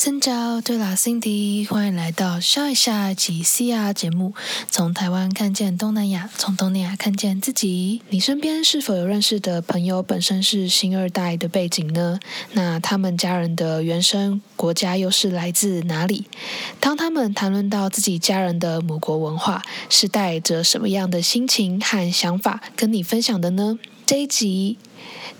[0.00, 4.32] 新交对啦，Cindy，欢迎来到笑一下及 CR 节目。
[4.70, 8.00] 从台湾看见东南亚，从东南亚看见自己。
[8.10, 12.20] 你身边是否有认识的朋友本身是新二代的背景呢？
[12.52, 16.26] 那他们家人的原生国家又是来自哪里？
[16.78, 19.60] 当他们谈论到自己家人的母国文化，
[19.90, 23.76] 是带着什么样的心情和想法跟你分享的呢？
[24.06, 24.78] 这一集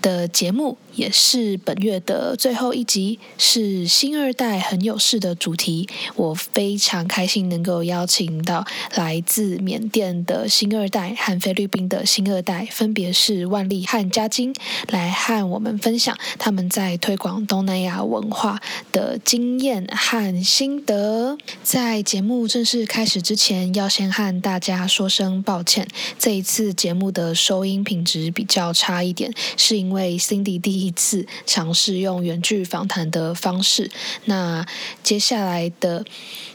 [0.01, 0.77] 的节目。
[0.99, 5.87] 也是本月的最后一集，是新二代很有事的主题。
[6.17, 14.53] 我非常开心能够邀请到来自缅甸的新二代和菲律宾的新二代，分别是万丽和嘉晶，
[14.89, 18.59] 来和我们分享他们在推广东南亚文化
[18.91, 21.37] 的经验和心得。
[21.63, 25.87] 在节目正式开始之前，要先和大家说声抱歉，
[26.17, 30.88] 这一次节目的收音品质比较差一点，是因为 Cindy 第一。
[30.89, 33.91] 一次尝试用远距访谈的方式，
[34.25, 34.65] 那
[35.03, 36.03] 接下来的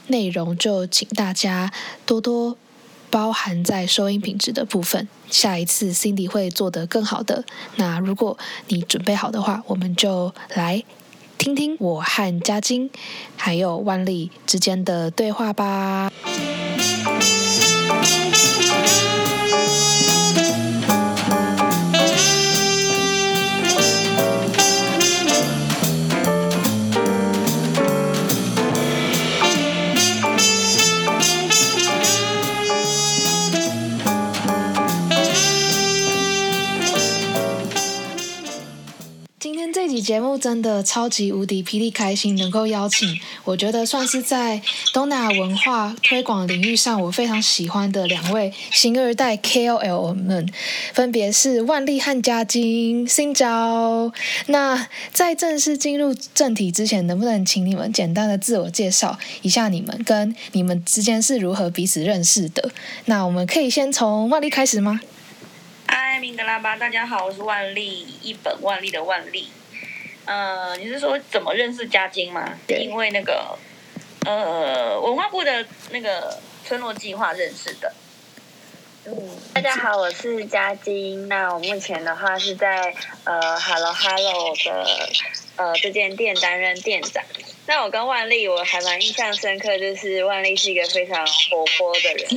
[0.07, 1.71] 内容就请大家
[2.05, 2.57] 多多
[3.09, 5.07] 包含在收音品质的部分。
[5.31, 7.45] 下一次 Cindy 会做得更好的。
[7.77, 10.83] 那如果你准备好的话，我们就来
[11.37, 12.89] 听听我和嘉晶
[13.37, 16.11] 还有万丽之间的对话吧。
[40.45, 44.61] 真的超级无敌霹雳开心，能够邀请我觉得算是在
[44.93, 50.47] 东南亚文化推广领域上我非常喜欢的两位新二代 KOL 们，
[50.93, 53.07] 分别是万丽和嘉晶。
[53.07, 54.13] 新招。
[54.45, 62.69] 那在正式进入正题之前，能不能请你们简单的自我介绍一下你们跟你们之间是如何彼此认识的？
[63.05, 65.01] 那我们可以先从万丽开始吗？
[65.87, 69.47] 嗨，明德拉巴，大家好，我是万丽，一本万利的万丽。
[70.25, 72.57] 呃，你是说怎么认识嘉晶吗？
[72.67, 73.57] 因为那个
[74.25, 77.93] 呃文化部的那个村落计划认识的。
[79.05, 79.13] 嗯，
[79.53, 81.27] 大家好，我是嘉晶。
[81.27, 82.91] 那我目前的话是在
[83.23, 85.09] 呃 Hello Hello 的
[85.57, 87.23] 呃这间店担任店长。
[87.67, 92.27] 那我跟万丽我还蛮印象深刻，就是万丽是一个非常活泼的人，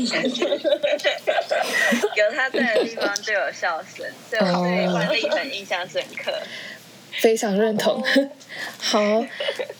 [2.16, 6.38] 有他在的地方就有笑声，所以我对万丽很印象深刻。
[7.20, 8.02] 非常认同。
[8.78, 9.00] 好，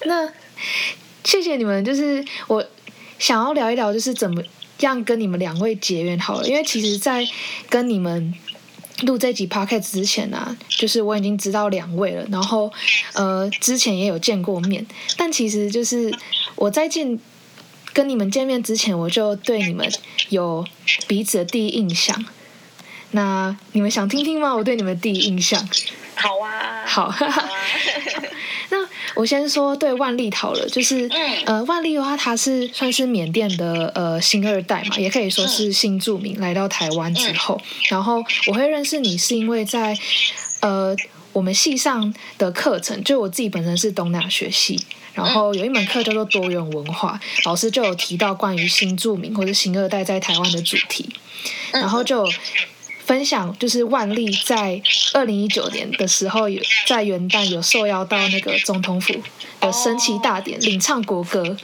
[0.05, 0.33] 那
[1.25, 1.85] 谢谢你们。
[1.85, 2.65] 就是我
[3.19, 4.43] 想要聊一聊，就是怎么
[4.81, 6.47] 样跟你们两位结缘好了。
[6.47, 7.27] 因为其实，在
[7.69, 8.33] 跟你们
[9.03, 12.73] 录这集 podcast 之前呢，就是我已经知道两位了，然后
[13.15, 14.87] 呃，之前也有见过面。
[15.17, 16.13] 但其实就是
[16.57, 17.19] 我在见
[17.93, 19.91] 跟你们见面之前，我就对你们
[20.29, 20.65] 有
[21.07, 22.25] 彼此的第一印象。
[23.13, 24.55] 那你们想听听吗？
[24.55, 25.69] 我对你们第一印象。
[26.21, 27.15] 好啊，好，
[28.71, 28.77] 那
[29.15, 31.09] 我先说对万利好了，就是
[31.47, 39.97] 呃，万利的话，他是算是缅甸的呃新二代嘛，也可以说是新住民来到台湾之后，然后我会认识你是因为在
[40.61, 40.95] 呃
[41.33, 51.09] 我们系上的课程，就我自己本身是东南学系，然后有一门课叫做多元文化，老师就有提到关于新住民或者新二代在台湾的主题，
[51.73, 52.29] 然后就。
[53.09, 54.81] 分享就是万历在
[55.15, 59.15] 二零一九年的时候，有在元旦有受邀到那个总统府
[59.61, 61.57] 的升旗大典领唱国歌。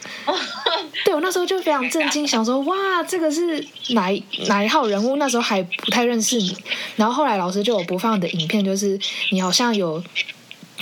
[1.05, 4.11] 对我那时候就非常震惊，想说哇，这个是哪
[4.47, 5.17] 哪一号人物？
[5.17, 6.57] 那时候还不太认识你。
[6.97, 8.99] 然后后来老师就有播放的影片，就是
[9.31, 10.03] 你好像有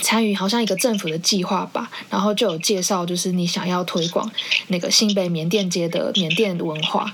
[0.01, 1.91] 参与，好像一个政府的计划吧。
[2.09, 4.31] 然后就有介绍，就是你想要推广
[4.69, 7.13] 那个新北缅甸街的缅甸文化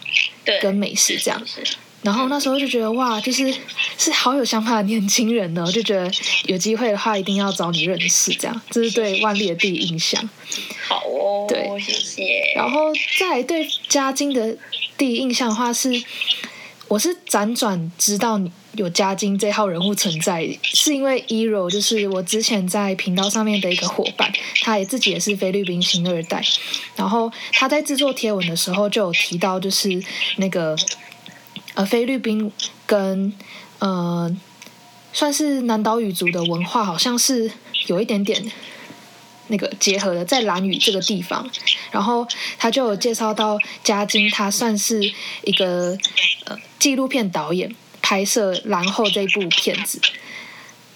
[0.61, 1.41] 跟美食这样。
[2.01, 3.53] 然后那时候就觉得哇，就是
[3.99, 6.09] 是好有想法的年轻人呢，就觉得
[6.45, 10.29] 有机会的话一定要找你认识，这样这是对万丽的第一印象。
[10.87, 12.53] 好哦，对，谢谢。
[12.55, 14.57] 然后再对嘉靖的
[14.97, 15.91] 第一印象的话是，
[16.87, 18.41] 我是辗转知道
[18.75, 26.43] 有嘉靖这号人物存在，是因为 Ero 就是我之前在频道上面的一个伙伴，他也自己也是菲律宾新二代，
[26.95, 30.01] 然后他在制作贴文的时候就有提到，就是
[30.37, 30.77] 那个。
[31.79, 32.51] 呃，菲律宾
[32.87, 33.33] 跟
[33.79, 34.37] 呃，
[35.13, 37.49] 算是南岛语族的文化，好像是
[37.87, 38.51] 有一点点
[39.47, 41.49] 那个结合的，在兰屿这个地方。
[41.93, 42.27] 然后
[42.59, 45.01] 他就有介绍到嘉晶，他算是
[45.45, 45.97] 一个
[46.47, 47.73] 呃纪录片导演，
[48.03, 50.01] 拍摄《然后》这部片子，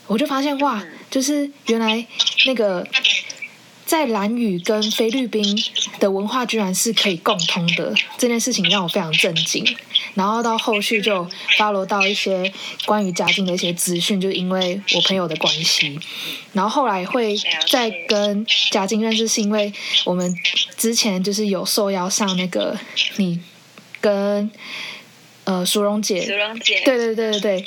[0.09, 2.05] 我就发现哇，就是原来
[2.47, 2.85] 那个。
[3.93, 5.45] 在蓝屿跟菲律宾
[6.01, 9.63] 的文化居然是可以共通的，这件事情让我非常震惊。
[10.15, 11.29] 然后到后续就
[11.59, 12.51] follow 到一些
[12.87, 16.01] 关于家境的一些资讯，就因为我朋友的关系，
[16.55, 17.37] 然后后来会
[17.69, 19.71] 再跟家境认识，是因为
[20.07, 20.35] 我们
[20.79, 22.75] 之前就是有受邀上那个
[23.17, 23.39] 你
[24.01, 24.51] 跟
[25.45, 27.65] 呃苏荣姐，淑荣姐，对对对对对。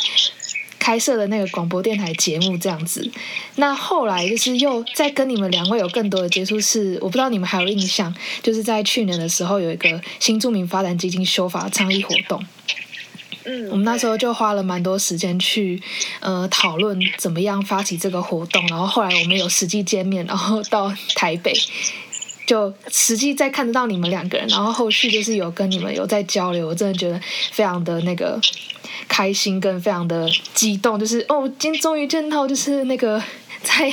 [0.85, 3.09] 开设的那个广播电台节目这样子，
[3.55, 12.45] 那后来就是又在跟你们两位有更多的接触，是我不知道你们还有印象，就是在去年的时候有一个新著名发展基金修法倡议活动，
[13.45, 15.81] 嗯，我们那时候就花了蛮多时间去
[16.19, 21.51] 呃讨论怎么样发起这个活动，然后后来我们有实际见面，然后到台北
[22.45, 27.19] 就实际在看得到你们两个人，然后后续就是有跟你们有在交流，我真的觉得
[27.51, 28.39] 非常的那个。
[29.07, 33.21] 开心跟非常的激动，就是哦，今天终于见到，就是那个
[33.65, 33.91] 在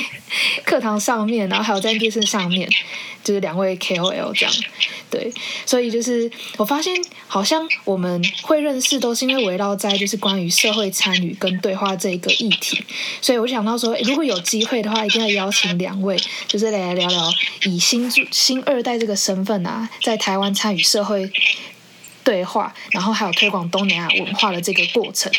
[0.63, 2.69] 课堂上面，然后还有在电视上面，
[3.23, 4.53] 就是两位 KOL 这样，
[5.09, 5.33] 对，
[5.65, 6.95] 所以就是我发现
[7.27, 12.83] 好像我们会认识，都是因为围绕在就是关于社会参与跟对话这一个议题，
[13.19, 16.15] 所以我想到说，如果有机会的话，一定要邀请两位，
[16.47, 17.33] 就是来聊聊
[17.65, 21.31] 以新新二代这个身份啊，在台湾参与社会。
[22.25, 25.29] 对话，然后还有推广东南亚文化的这个过程，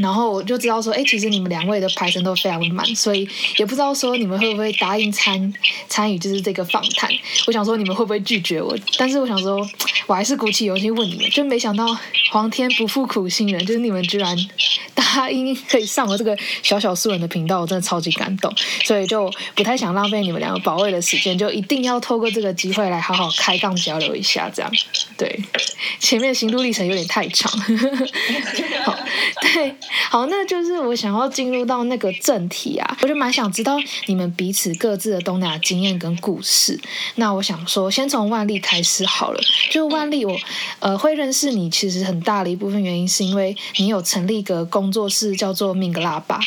[0.00, 5.52] 然后我就知道说，哎，其实你们两位的排程都非常满，所以也不知道说你们会不会答应参
[5.88, 7.10] 参与就是这个访谈。
[7.46, 9.66] 我想说你们会不会拒绝我，但是我想说，
[10.06, 11.86] 我还是鼓起勇气问你们，就没想到
[12.30, 14.36] 皇天不负苦心人，就是你们居然。
[14.94, 18.52] 答应可以上我这个小小素人的频道，我真的超级感动，
[18.84, 24.70] 所以就不太想浪费你们两个宝贵的时间，就一定要透过这个机会来好好开杠交流一下，这样
[25.16, 25.40] 对。
[26.00, 27.50] 前面行路历程有点太长，
[28.84, 28.98] 好，
[29.40, 29.74] 对，
[30.10, 36.78] 好，那就是我想要进入到那个正题啊，我就蛮想知道你们彼此各自的东南亚经验跟故事。
[37.14, 39.40] 那我想说，先从万历开始好了，
[39.70, 40.36] 就万历，我
[40.80, 44.98] 呃会认识你，其实很大的一部分原因是因为你有成立一个工作。
[44.98, 46.40] 做事叫做明格拉巴，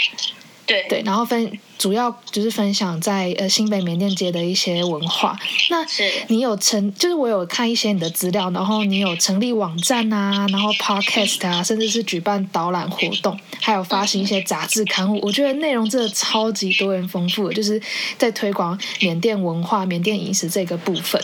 [0.72, 5.38] 对对，然后分主要就是分享在呃新北缅甸街的一些文化。
[5.70, 5.86] 那
[6.28, 15.20] 你有成，就是我有看一些你的资料，然后你有成立网站啊，然后 podcast 啊，甚至是举办导览活动，还有发行一些杂志刊物。
[15.22, 17.82] 我觉得内容真的超级多元丰富，就是
[18.18, 21.22] 在推广缅甸文化、缅甸饮食这个部分。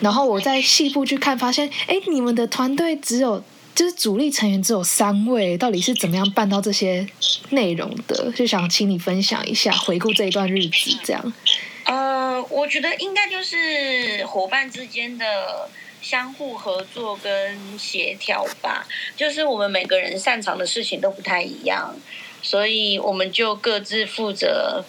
[0.00, 3.42] 然后我在细部去看，发现哎，你们的团队只有。
[3.76, 7.06] 就是主力成员只有三位，到底是怎么样办到这些
[7.50, 8.32] 内容的？
[8.32, 11.32] 就想请你分享一下，回顾这一段日子，这样。
[11.84, 15.68] 呃，我觉得应该就是伙伴之间的
[16.00, 18.86] 相互合作跟协调吧。
[19.14, 21.94] 就是我们每个人擅长的事情都不太一样，
[22.40, 24.82] 所以我们就各自负责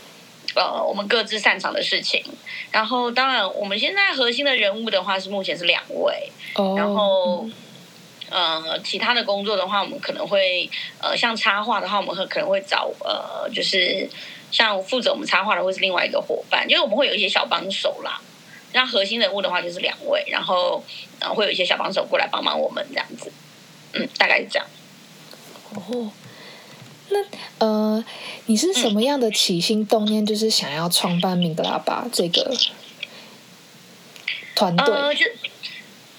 [0.55, 2.23] 呃我们各自擅长的事情。
[2.71, 6.31] 然后，当然我们现在核心的人物的话是目前是两位，
[6.77, 7.45] 然后。
[8.29, 10.69] 呃，其他的工作的话，我们可能会
[11.01, 14.09] 呃，像插画的话，我们会可能会找呃，就是
[14.51, 18.19] 像负责我们插画的，会是另外一个伙伴，因为我们会有一些小帮手啦。
[18.73, 20.83] 那核心人物的话就是两位，然后
[21.19, 23.31] 呃，会有一些小帮手过来帮忙我们这样子。
[23.93, 24.67] 嗯，大概是这样。
[25.73, 26.11] 哦，
[27.09, 27.19] 那
[27.59, 28.03] 呃，
[28.47, 32.53] 你是什么样的起心动念，就是想要创办明格拉巴这个
[34.53, 34.93] 团队？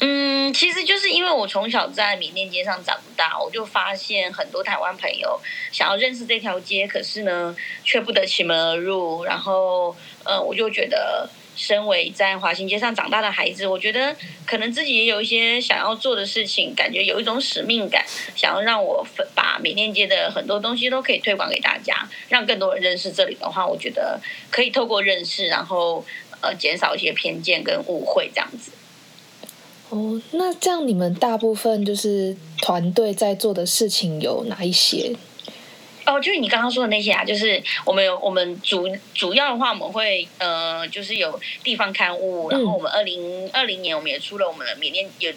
[0.01, 5.41] 嗯，其实就是因为我从小在缅甸街上长大，我就发现很多台湾朋友
[5.73, 9.25] 想要认识这条街，可是呢却不得其门而入。
[9.25, 14.15] 然后，呃，我就觉得，身为在华新街上长大的孩子，我觉得
[14.47, 18.07] 可能自己也有一些想要做的事情，感觉有一种使命感，
[18.37, 26.05] 想要让我把缅甸街的很多东西都可以推广给大家，让更多人认识这里的话，我觉得可以透过认识，然后
[26.41, 28.71] 呃减少一些偏见跟误会这样子。
[29.91, 35.15] 哦，那这样你们大部分就是团队在做的事情有哪一些？
[36.05, 45.33] 哦，就是你刚刚说的那些啊，就是我们有我们主主要的话，我们会呃，就是有地方刊物，然后我们二零二零年我们也出了我们的缅甸有。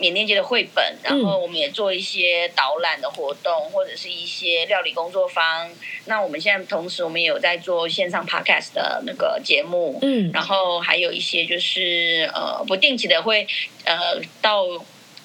[0.00, 5.70] 缅甸街的绘本，然后我们也做一些导览的活动，或者是一些料理工作坊。
[6.06, 13.46] 那我们现在同时，我们也有在做线上 podcast 的那个节目，嗯，然后还有一些就是呃不定期的会
[13.84, 14.64] 呃到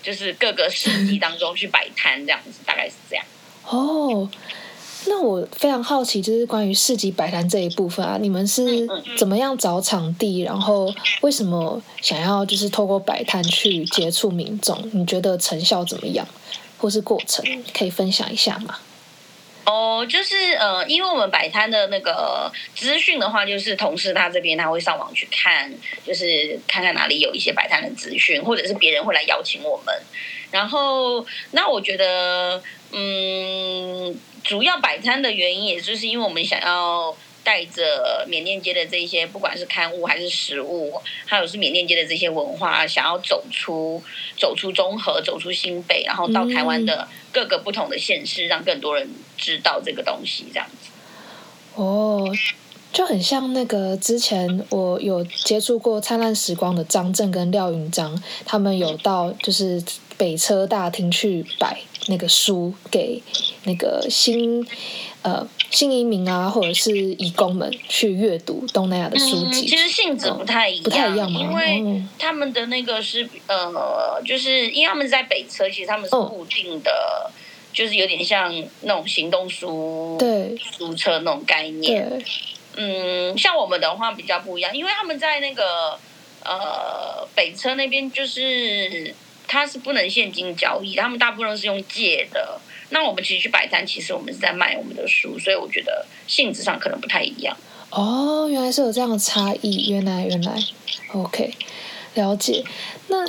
[0.04, 3.26] 就是各个市集当中去摆摊，这样子大概是这样。
[3.66, 4.30] 哦。
[5.08, 10.42] 那我非常好奇，就是关于市集摆摊这一部分啊，你们是怎么样找场地？
[10.42, 14.78] 然后为什么想要就是透过摆摊去接触民众？
[14.94, 16.28] 你觉得成效怎么样，
[16.78, 18.78] 或是过程可以分享一下吗？
[19.66, 25.74] 哦，就是呃，因为我们摆摊的那个资讯的话，就是同事他这边他会上网去看，
[26.06, 29.96] 就是看看哪里有一些摆摊的资讯，或者是别人会来邀请我们。
[30.52, 32.62] 然后，那我觉得，
[32.92, 37.16] 嗯，主要摆摊的原因，也就是因为我们想要。
[37.46, 44.02] 带着缅甸街的这些，不管是刊物还是食物，还有是缅甸街的这些文化，想要走出
[44.36, 50.90] 走出中和，走出新北，然后到台湾的各个不同的县市，让更多人知道这个东西，这样子。
[51.76, 52.28] 哦，
[52.92, 59.80] 就很像那个之前我有接触过《灿烂时光》的张震跟廖云章，他们有到就是
[60.18, 63.22] 北车大厅去摆那个书给
[63.64, 64.66] 那个新。
[65.26, 71.40] 呃，新移民啊，或者是移工们去阅读东南亚的书籍，其实性质不太一样，不太一样吗？
[71.40, 77.32] 因为他们的那个是呃，就是因为他们在北车，其实他们是固定的，
[77.74, 82.24] 就是有点像那种行动书对书车那种概念。
[82.76, 85.98] 嗯，像我们的话比较不一样，因为他们在那个
[86.44, 89.12] 呃北车那边，就是
[89.48, 92.60] 它是不能现金交易，他们大部分是用借的。
[92.90, 97.56] 那我们其实去摆摊，其实我们是在卖我们的书，所以我觉得性质上可能不太一样。
[97.90, 100.58] 哦，原来是有这样的差异，原来原来
[101.14, 101.54] ，OK，
[102.14, 102.64] 了解。
[103.08, 103.26] 那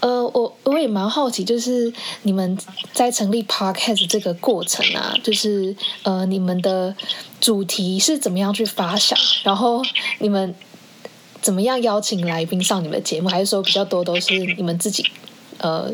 [0.00, 1.92] 呃，我我也蛮好奇，就是
[2.22, 2.58] 你们
[2.92, 6.94] 在成立 Podcast 这个过程啊，就是呃，你们的
[7.40, 9.82] 主题是怎么样去发想，然后
[10.18, 10.54] 你们
[11.40, 15.04] 怎么样邀请来宾上你们的节目，还是说比较多都是你们自己
[15.58, 15.92] 呃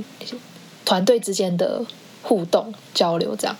[0.85, 1.85] 团队之间的？
[2.25, 3.57] 互动交流这样，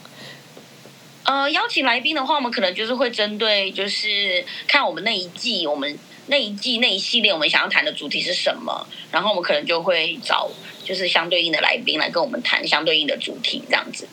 [1.25, 10.49] 呃，邀请来宾的话，我们可能就是会针对，就是看我们那一季，我们那一季那一系列，我们想要谈的主题是什么，然后我们可能就会找
[10.85, 14.07] 就是相对应的来宾来跟我们谈相对应的主题，这样子。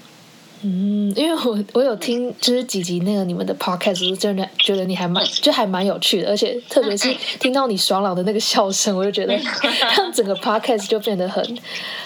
[0.62, 9.34] 嗯，因为我我有听就是几集那个你们的 podcast，真的觉得你还蛮就还蛮有趣的，而且特别是听到你爽朗的那个笑声，我就觉得
[9.96, 11.42] 让整个 podcast 就变得很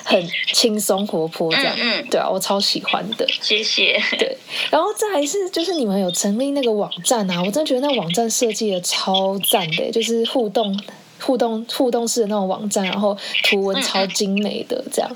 [0.03, 1.75] 很轻松活泼这样。
[1.79, 3.25] 嗯，对啊，我超喜欢的。
[3.41, 3.99] 谢谢。
[4.19, 4.37] 对，
[4.69, 10.79] 然后再来是就是你们有成立那个网站啊，我真的觉得那网站设计的超赞的，就是互动
[11.19, 15.09] 互动互动式的那种网站，然后图文超精美的这样。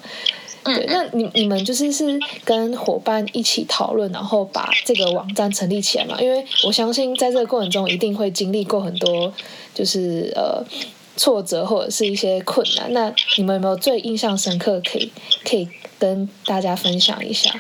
[0.75, 6.19] 对，那你你们就是是跟伙伴一起讨论，然后把这个网站成立起来嘛？
[6.21, 9.33] 因为我相信在这个过程中一定会经历过很多，
[9.73, 10.63] 就是呃
[11.15, 12.91] 挫折或者是一些困难。
[12.93, 15.11] 那你们有没有最印象深刻可以
[15.43, 17.53] 可以跟大家分享一下？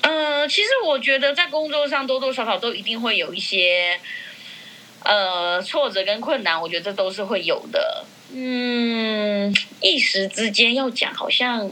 [0.00, 3.98] 呃，其实我觉得在工作上多多少少都一定会有一些
[5.04, 8.04] 呃挫折跟困难，我觉得这都是会有的。
[8.32, 11.70] 嗯，一时之间要讲，好像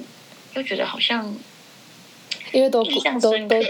[0.55, 1.37] 又觉得好像，
[2.53, 3.61] 因为都都都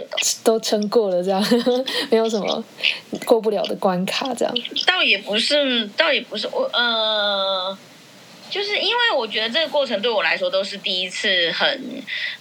[0.44, 1.44] 都撑过了，这样
[2.10, 2.64] 没有什么
[3.24, 4.54] 过不了的关卡，这样。
[4.86, 7.76] 倒也不是，倒也不是，我呃。
[8.48, 11.68] 就是因为我觉得这个过程对我来说都是第一次，很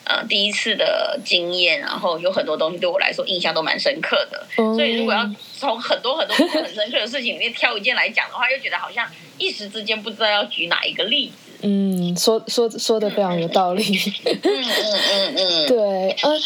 [0.05, 4.45] 呃第一次的经验，然后有很多东西对我来说印象都蛮深刻的。
[4.55, 9.07] 所以如果要从很多很多很深刻的事情里面挑一件来讲的话，又觉得好像
[9.37, 11.33] 一时之间不知道要举哪一个例子。
[11.61, 13.83] 嗯，说说说的非常有道理。
[14.25, 14.65] 嗯嗯
[15.11, 16.37] 嗯嗯，对，呃，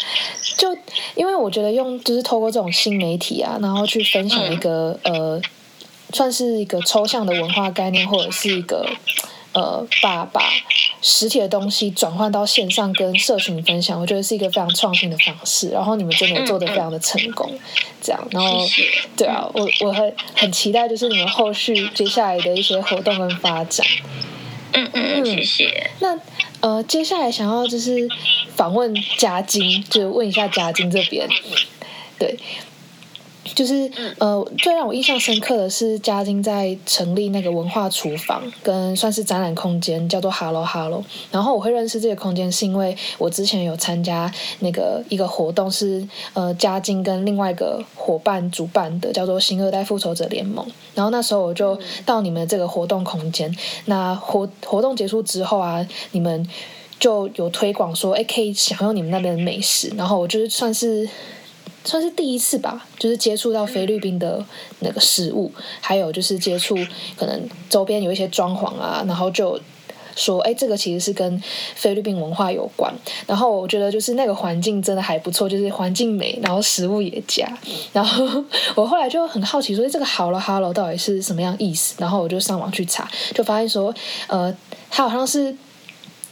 [0.56, 0.74] 就
[1.14, 5.40] 因为我觉得用就是透过这种新媒体啊，然后去分享一个呃，
[6.14, 8.88] 算是一个抽象的文化概念，或者是一个。
[9.60, 10.40] 呃，把把
[11.02, 15.68] 实体的东西转换到线上跟社群分享，我觉得是一个非常创新的方式。
[15.68, 17.52] 然后你们真的做的非常的成功，
[18.00, 18.28] 这样。
[18.30, 18.66] 然后，
[19.16, 23.86] 对啊，我我很很期待，就是你们后续接下来的一些活动跟发展。
[24.72, 25.90] 嗯嗯嗯，谢谢。
[25.98, 26.18] 那
[26.60, 28.08] 呃，接下来想要就是
[28.56, 31.28] 访问嘉金，就问一下嘉金这边，
[32.18, 32.38] 对。
[33.60, 41.04] 就是呃，最让我印象深刻的是嘉金在成立那个文化厨房，跟算是展览空间，叫做 Hello Hello。
[41.30, 50.66] 然后我会认识这个空间，是因为我之前有参加那个一个活动，是呃嘉金跟另外一个伙伴主办的，叫做新二代复仇者联盟。
[50.94, 56.48] 然后那时候我就到你们这个活动空间，那活活动结束之后啊，你们
[56.98, 59.92] 就有推广说，哎，可以享用你们那边的美食。
[59.98, 61.06] 然后我就是算是。
[61.84, 64.44] 算是第一次吧，就是接触到菲律宾的
[64.80, 66.76] 那个食物，还有就是接触
[67.16, 69.58] 可能周边有一些装潢啊，然后就
[70.16, 71.42] 说，哎，这个其实是跟
[71.74, 72.92] 菲律宾文化有关。
[73.26, 77.50] 然后我觉得就是那个环境真的还不错，就是环境美，然后食物也佳。
[77.92, 78.44] 然后
[78.74, 81.94] 我后来就很好奇，说这个好了，Hello 到底是什么样意思？
[81.98, 83.94] 然后我就上网去查，就发现说，
[84.26, 84.54] 呃，
[84.90, 85.56] 它好像是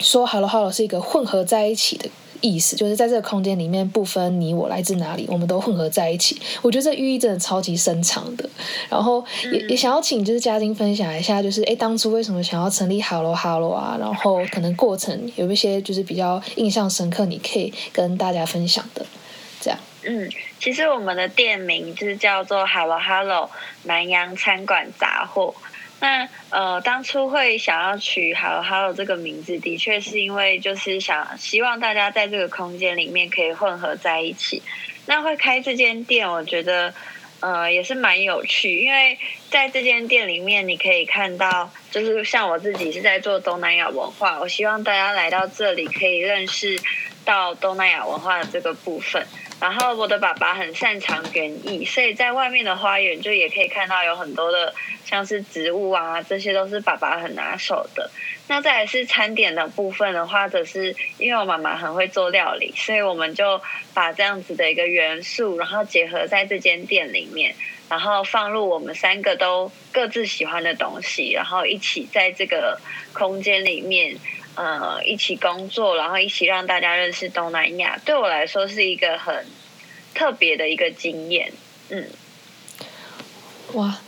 [0.00, 2.10] 说 Hello Hello 是一个混合在一起的。
[2.40, 6.40] 意思，就是在这个空间里面不分你我来自哪里，我们都混合在一起。
[6.62, 8.48] 我觉得这寓意真的超级深长的。
[8.88, 13.96] 然后也也想要请就是嘉靖分享一下，就是哎当初为什么想要成立 Hello Hello 啊？
[13.98, 19.04] 然后可能过程有一些就是比较印象深刻，你可以跟大家分享的。
[19.60, 20.30] 这样，嗯，
[20.60, 23.50] 其实我们的店名就是叫做 Hello Hello
[23.82, 25.52] 南洋餐馆杂货。
[26.00, 34.62] 那呃，当初会想要取 “Hello Hello” 这个名字，的确是因为就是想希望大家在这个空间里面可以混合在一起。
[35.06, 36.94] 那会开这间店，我觉得
[37.40, 39.18] 呃也是蛮有趣，因为
[39.50, 46.78] 在这间店里面，你可以看到，就是像我自己是在做东南亚文化，我希望大家来到这里可以认识
[47.24, 49.26] 到东南亚文化的这个部分。
[49.60, 54.72] 然后我的爸爸很擅长园艺，所以在外面的花园就也可以看到有很多的
[55.04, 58.08] 像是植物啊，这些都是爸爸很拿手的。
[58.46, 63.60] 那再来是餐点的部分的话，则是因为我妈妈很会做料理，所以我们就
[63.92, 67.54] 把这样子的一个元素，然后结合在这间店里面，
[67.90, 72.80] 然后放入我们三个都各自喜欢的东西，然后一起在这个
[73.12, 74.16] 空间里面。
[74.58, 79.46] 呃，一起工作，然后一起让大家认识东南亚，对我来说是一个很
[80.12, 81.52] 特别的一个经验。
[81.90, 82.04] 嗯，
[83.74, 84.00] 哇，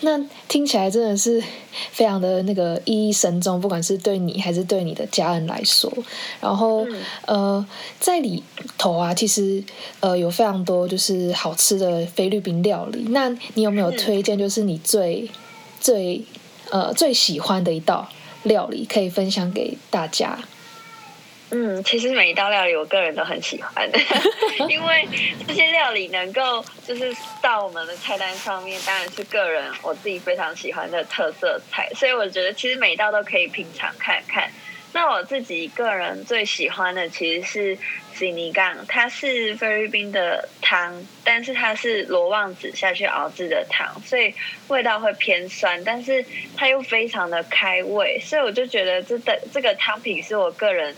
[0.00, 1.44] 那听起来真的是
[1.92, 5.92] 非常的那个意义深重，不管是对你还是对你的家人来说。
[6.40, 6.86] 然后
[7.26, 7.66] 呃，
[8.00, 8.42] 在里
[8.78, 9.62] 头啊，其实
[10.00, 13.04] 呃有非常多就是好吃的菲律宾料理。
[13.10, 15.28] 那你有没有推荐，就是你最
[15.78, 16.24] 最
[16.70, 18.08] 呃最喜欢的一道？
[18.44, 20.38] 料理可以分享给大家。
[21.50, 23.88] 嗯，其实每一道料理我个人都很喜欢，
[24.68, 25.08] 因为
[25.46, 34.50] 这些料理能够就是到我们的菜单上面，当然是个人我自己非常喜欢的特色菜，所以我觉得其实每一道都可以品尝看看。
[34.92, 37.78] 那我自己个人最喜欢的其实是
[38.14, 44.34] 西尼杠，它是菲律宾的汤，但是它是罗旺子下去熬制的汤，所以
[44.68, 46.24] 味道会偏酸，但是
[46.56, 50.94] 它又非常的开胃，所以我就觉得这的这个汤品是我个人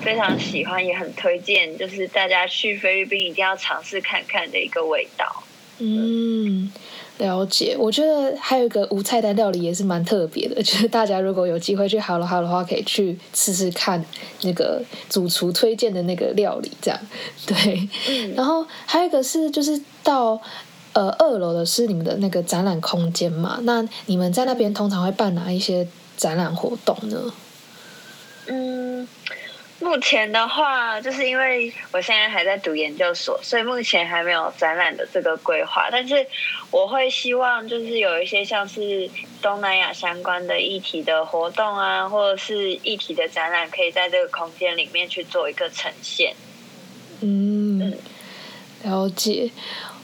[0.00, 5.44] 非常喜欢，也很推荐，就是大家去菲律宾一定要尝试看看的一个味道。
[5.80, 6.72] 嗯。
[7.18, 14.04] 了解，我觉得还有一个无菜单料理也是蛮特别的， 就是大家如果有机会去 Hello Hello 的话，可以去试试看
[14.42, 17.00] 那个主厨推荐的那个料理，这样
[17.46, 17.88] 对。
[18.36, 20.40] 然后还有一个是，就是到
[20.92, 23.58] 呃二楼的是你们的那个展览空间嘛？
[23.62, 27.32] 那你们在那边通常会办哪一些展览活动呢？
[28.46, 29.08] 嗯。
[29.80, 35.88] 目前的话，就是因为我现在还在读研究所，所以目前还没有展览的这个规划。
[35.88, 36.26] 但是
[36.72, 39.08] 我会希望，就是有一些像是
[39.40, 46.34] 东南亚相关的议题的活动啊，或者是议题的展览，可以在这个空间里面去做一个呈现。
[47.20, 47.96] 嗯，
[48.82, 49.50] 了解。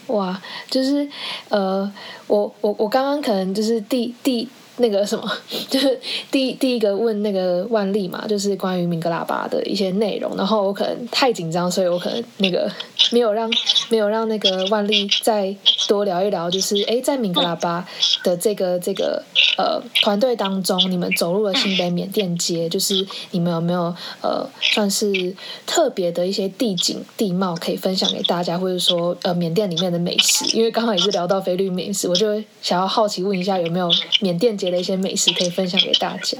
[0.06, 1.08] 哇，就是
[1.48, 1.92] 呃，
[2.28, 4.48] 我我我刚刚可能就是第第。
[4.78, 5.30] 那个什么，
[5.70, 5.98] 就是
[6.30, 10.36] 第第一个问那个万历嘛，就是关于明格喇叭的一些内容。
[10.36, 12.68] 然后我可能太紧张，所以我可能那个
[13.12, 13.48] 没有让
[13.88, 15.54] 没有让那个万历再
[15.86, 16.50] 多聊一聊。
[16.50, 17.86] 就是哎，在明格喇叭
[18.24, 19.22] 的这个这个
[19.56, 25.34] 呃团队当中，你们走入了新北缅甸街，就是你们有没有呃算是
[25.66, 30.44] 特别的一些地景地貌可以分享给大家，或者说呃缅甸里面的美食？
[30.56, 33.88] 因为刚好也是聊到菲律宾美食，我就想要好奇问一下，有没有
[34.20, 34.58] 缅甸？
[34.70, 36.38] 的一些美食可以分享给大家。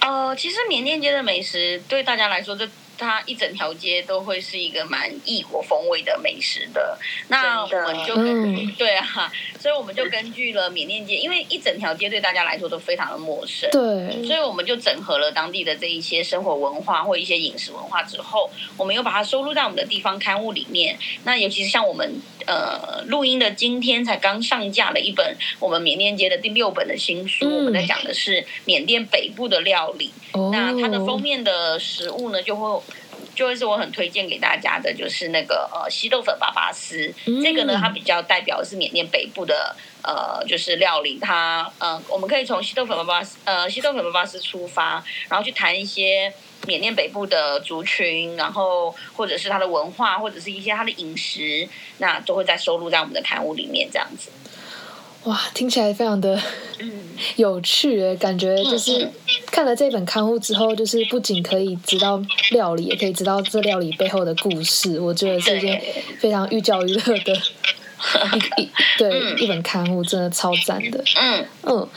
[0.00, 6.98] 呃，其实缅甸街的美食对大家来说，这它一整条街都会是一个蛮异国风味的美食的。
[7.28, 8.14] 那我们就
[8.76, 20.98] 对啊， 所以我们就根据了缅甸街，因为一整条街对大家来说都非常的陌生，对，所以我们就整合了当地的这一些生活文化或一些饮食文化之后，我们又把它收录在我们的地方刊物里面。
[21.24, 22.20] 那尤其是像我们。
[22.46, 30.10] 呃，录音的今天才刚上架了一本我们缅甸街的第六本的新书，我们在讲的是缅甸北部的料理。
[30.52, 32.82] 那它的封面的食物呢，就会
[33.34, 37.12] 就会是我很推荐给大家的，就是那个呃稀豆粉粑粑丝。
[37.42, 41.18] 这个呢，它比较代表的是缅甸北部的呃就是料理。
[41.20, 46.32] 它呃，我们可以从稀豆粉粑粑丝呃稀豆粉粑粑丝出发，然后去谈一些。
[46.66, 51.66] 缅甸北部的族群，然后或者是它的文化，或者是一些它的饮食，
[51.98, 54.28] 那都会在收录在我们的刊物里面，这样子。
[55.28, 56.40] 哇，听起来非常的
[57.36, 59.06] 有趣，感觉就是
[59.50, 62.18] 看了这本刊物之后，就是不仅可以知道
[62.52, 64.98] 料理，也可以知道这料理背后的故事。
[64.98, 65.82] 我觉得是一件
[66.18, 67.34] 非常寓教于乐的
[68.56, 71.04] 一一对一本刊物，真的超赞的。
[71.20, 71.88] 嗯嗯，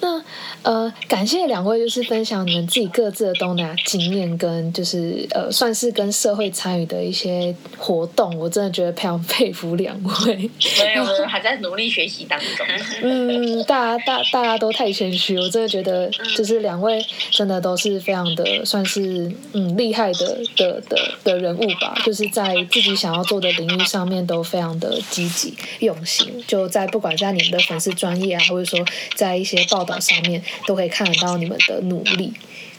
[0.00, 0.22] 那
[0.62, 10.36] 呃，感谢两位，就是分享你们自己各自的东南亚经验，跟就是呃，算是跟社会参与的一些活动，我真的觉得非常 佩服两位。
[10.78, 12.66] 没有，还在努力学习当中。
[13.02, 28.84] 嗯，大家大大家都太谦虚，我真的觉得就是两位真的都是非常的算是嗯厉害的的的的人物吧，就是在自己想要做的领域上面都非常的积极用心，就在不管在你们的粉丝专业啊，或者说
[29.14, 30.42] 在一些报上面。
[30.66, 32.32] 都可以看得到你们的努力，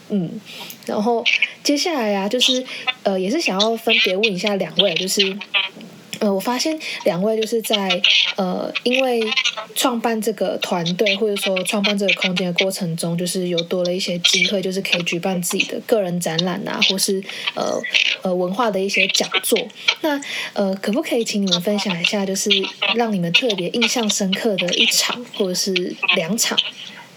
[0.09, 0.39] 嗯，
[0.85, 1.23] 然后
[1.63, 2.63] 接下来呀，就是
[3.03, 5.37] 呃，也是想要分别问一下两位，就是
[6.19, 8.01] 呃，我发现两位就是在
[8.35, 9.21] 呃，因为
[9.75, 17.21] 创办这个团队或者说创办这个空间的过程中，就是有多了一些机会，就是可以举办自己的个人展览啊，或是
[17.55, 17.81] 呃
[18.21, 19.57] 呃文化的一些讲座。
[20.01, 20.21] 那
[20.53, 22.49] 呃，可不可以请你们分享一下，就是
[22.95, 25.73] 让你们特别印象深刻的一场或者是
[26.15, 26.57] 两场？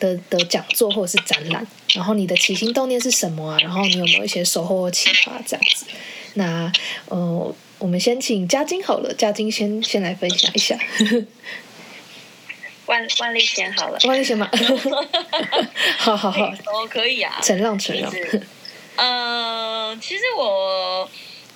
[0.00, 3.58] 的的讲座或者是展览，然后你的起心动念是什么啊？
[3.60, 5.86] 然后你有没有一些收获或启发这样子？
[6.34, 6.72] 那
[7.08, 10.78] 呃，我们先请嘉晶好了，嘉晶先先来分享一下。
[12.86, 14.50] 万万丽先好了，万丽先吗？
[15.96, 18.12] 好 好 好，哦，可以啊，承让承让。
[18.96, 21.08] 呃，其实我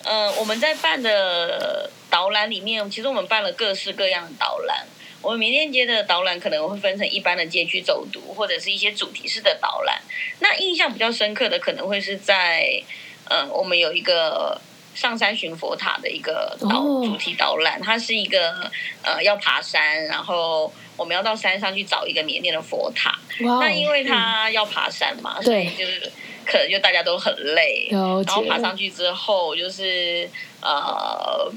[0.05, 4.87] 呃，我们在办的导览里面，其实我们办了各式各样的导览。
[5.21, 10.01] 我们缅甸街的导览可能会分成一般的街区走读，或者是一些主题式的导览。
[10.39, 12.81] 那印象比较深刻的，可能会是在，
[13.25, 14.61] 呃，我们有一个
[14.95, 16.69] 上山寻佛塔的一个导
[17.05, 18.71] 主题导览，它是一个
[19.03, 23.19] 呃要爬山，然后我们要到山上去找一个缅甸的佛塔。
[23.41, 26.11] 那因为它要爬山嘛，所以就是
[26.47, 30.31] 可能就大家都很累，然后爬上去之后就是
[30.63, 31.53] 呃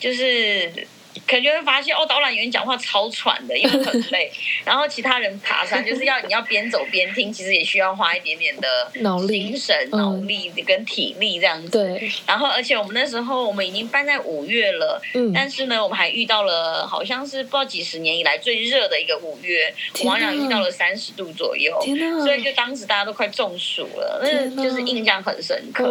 [0.00, 0.88] 就是。
[1.26, 4.30] 可能就会发现哦，导览员讲话超喘的，因为很累。
[4.64, 11.70] 然后其他人爬山就是要你要边走边听，其实也需要花一点点的脑力、精神、脑力跟体力这样子。
[11.70, 12.10] 对。
[12.26, 15.32] 然后，而且我们那时候我们已经搬在五月了，嗯。
[15.32, 19.72] 但是呢，我们还遇到了好像是不知道几十年以来最热的一个五月，
[20.04, 21.78] 往往遇到了三十度左右。
[22.24, 25.84] 所以就当时大家都快中暑了，那就是印象很深刻。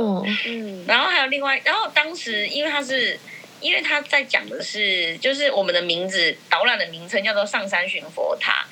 [0.45, 0.83] 嗯。
[0.87, 3.19] 然后还有另外，然后当时因为他是。
[3.61, 8.65] 因为他在讲的是，就是我们的名字导览的名称叫做上山寻佛塔，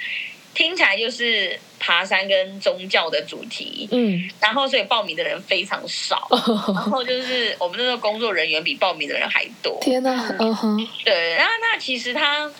[0.54, 3.88] 听起来就是爬山跟宗教的主题。
[3.92, 6.28] 嗯，然后所以报名的人非常少，
[6.74, 9.80] 然后就是我们那个工作人员比报名的人还多。
[9.82, 12.52] 天哪，嗯哼，对，然后那其实他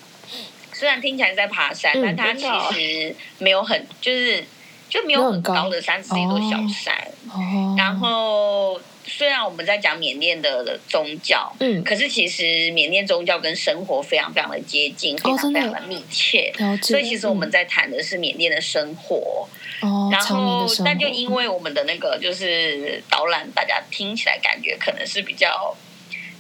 [0.72, 4.44] 虽然听起来在爬山，但他其实没有很就是
[4.90, 6.96] 就没有很高的山，是一座小山。
[7.30, 8.82] 哦，然后。
[9.16, 19.48] 虽然我们在讲缅甸的宗教，嗯，可是其实缅甸宗教跟生活非常非常的接近，非常非常的密切，所以其实我们在谈的是缅甸的生活。
[19.82, 25.76] 哦，然后但就因为我们的那个就是导览，大家听起来感觉可能是比较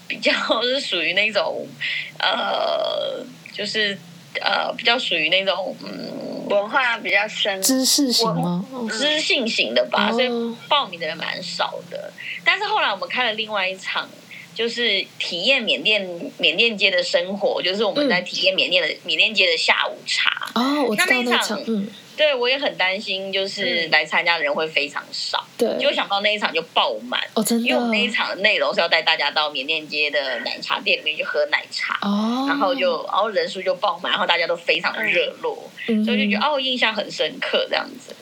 [0.08, 0.32] 比较
[0.64, 1.68] 是属于那种
[2.18, 3.96] 呃，就是
[4.42, 6.22] 呃比较属于那种嗯。
[6.50, 8.64] 文化比较深，知识型吗？
[8.92, 10.30] 知性型的吧，所以
[10.68, 12.12] 报名的人蛮少的。
[12.44, 14.08] 但是后来我们开了另外一场，
[14.54, 20.52] 就是体验缅甸缅甸街的生活，就是我们在体验缅甸的缅甸街的下午茶。
[20.56, 21.88] 哦，我知道那场，嗯。
[22.16, 25.44] 对，我也很担心，就是来参加的人会非常少。
[25.58, 27.20] 对，结果想到那一场就爆满。
[27.34, 27.68] 哦，真的。
[27.68, 31.98] 因为我们那一场的内容是要带大家到缅甸街的奶茶店里面去喝奶茶。
[32.04, 32.46] 哦。
[32.48, 35.56] 然后就，然后人数就爆满，然后大家都非常的热络，
[36.06, 38.16] 所以就觉得哦，印象很深刻这样子。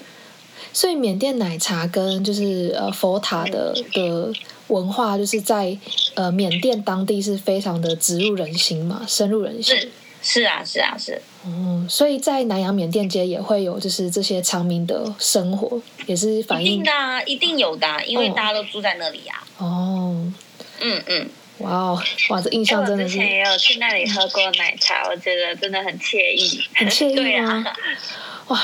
[0.73, 4.33] 所以缅甸奶茶跟就是呃佛塔的的
[4.67, 5.77] 文化，就是在
[6.15, 9.75] 呃缅甸当地是非常的植入人心嘛，深入人心。
[9.75, 9.89] 是
[10.23, 11.21] 是啊，是啊，是。
[11.43, 19.43] 哦，所以在南洋缅甸街也会有，就是这些长民的生活，也是反映的，啊一定有的，因为大家都住在那里呀。
[19.57, 20.31] 哦，
[20.79, 23.17] 嗯嗯，哇哦，哇，这印象真的是。
[23.17, 27.65] 我之前也有去那里喝过奶茶，我觉得真的很惬意，很惬意 啊？
[28.47, 28.61] 哇。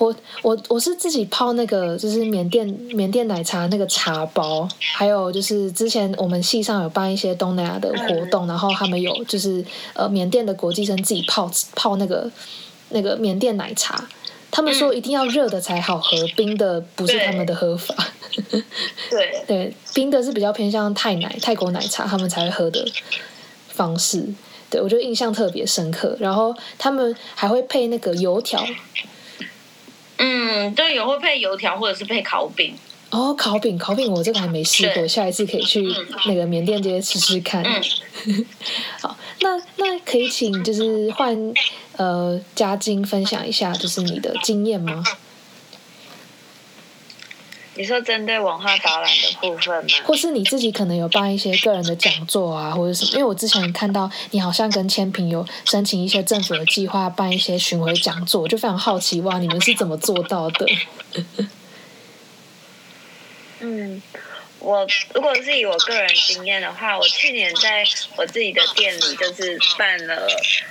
[0.00, 12.30] 我我我是自己泡那个，就是缅甸缅甸奶茶那个茶包，还有就是之前我们系上有办一些东南亚的活动，然后他们有就是呃缅甸的国际生自己泡泡那个
[12.88, 14.08] 那个缅甸奶茶，
[14.50, 17.94] 他们说一定要热的才好喝，冰的不是他们的喝法。
[19.10, 22.82] 对 对，冰的是比较偏向泰奶泰国奶茶他们才会喝的
[23.68, 24.26] 方式。
[24.70, 28.64] 对我觉得印象特别深刻，然后他们还会配那个油条。
[30.22, 32.74] 嗯，对，有会配油条或者是配烤饼。
[33.08, 35.82] 哦，烤饼，烤饼，我这个还没试过，下一次可以去
[36.26, 37.64] 那个缅甸街试试看。
[39.00, 41.36] 好，那那可以请就是换
[41.96, 45.02] 呃嘉晶分享一下，就是你的经验吗？
[47.80, 49.90] 你说针对文化导览的部分吗？
[50.04, 53.12] 或是你自己可能有办一些个人的讲座啊，或者什么？
[53.12, 60.66] 因为我之前看到你好像跟千平有申请一些政府的计划，办一些巡回讲座，我就非常好奇哇，你们是怎么做到的？
[63.60, 64.02] 嗯，
[64.58, 67.82] 我如果是以我个人经验的话，我去年在
[68.16, 70.28] 我自己的店里就是办了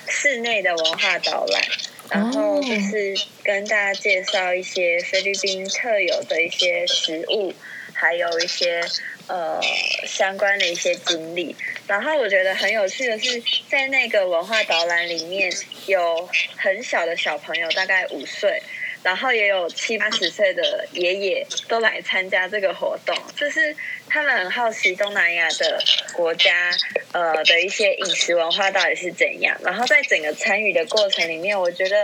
[0.08, 1.62] 室内的文化导览。
[2.10, 7.54] 然后就是跟大家介绍一些菲律宾特有的一些食物，
[7.94, 8.82] 还有一些
[9.28, 9.62] 呃
[10.06, 11.56] 相关的一些经历。
[11.88, 15.52] 然后我觉得很有趣的是，在那个文化导览里面
[15.88, 18.62] 有很小的小朋友，大概五岁。
[19.10, 23.76] 然后也有七八十岁的爷爷都来参加这个活动，就是
[24.08, 26.70] 他们很好奇东南亚的国家，
[27.12, 29.60] 呃的一些饮食文化到底是怎样。
[29.64, 32.04] 然后在整个参与的过程里面，我觉得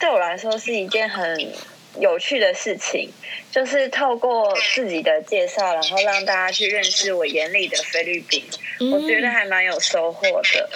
[0.00, 1.52] 对我来说是一件很
[2.00, 3.10] 有趣的事情，
[3.52, 8.42] 就是透过自己的介绍，然后让大家去认识我眼里的菲律宾，
[8.90, 10.70] 我觉得还蛮有收获的。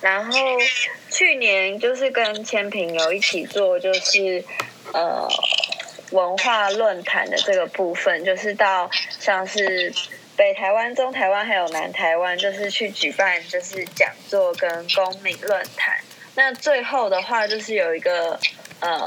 [0.00, 0.36] 然后
[1.14, 4.44] 去年就是跟千平有一起做，就是
[4.92, 5.28] 呃
[6.10, 9.94] 文化论坛的这个部分，就是到像是
[10.36, 15.96] 北台湾、中台湾还有南台湾，就是去举办就是讲座跟公民论坛。
[16.34, 18.36] 那最后的话就是有一个
[18.80, 19.06] 呃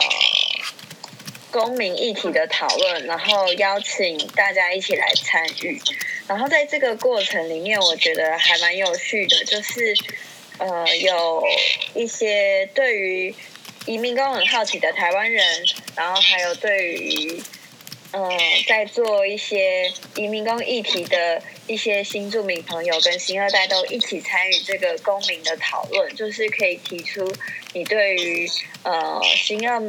[1.51, 5.77] 公民议题的讨论，然后邀请大家一起来参与。
[6.25, 9.93] 然后在这个过程里面，我觉得还蛮有趣的，就是。
[10.59, 11.43] 呃，有
[11.93, 13.35] 一些对于
[13.85, 15.65] 移民工很好奇的台湾人，
[15.95, 17.41] 然后还有对于
[18.11, 18.29] 呃
[18.67, 27.31] 在做一些移民工议题的一些新住民朋友跟新二代都一起参与这个公民的讨论，就是可以提出
[27.73, 28.49] 你对于
[28.83, 29.79] 呃新二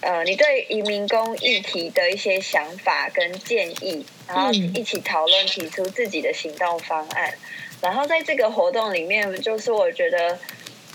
[0.00, 7.34] 呃你对移民工议题的一些想法跟建议，然后一起讨论提出自己的行动方案。
[7.80, 10.38] 然后在这个活动里面，就是我觉得，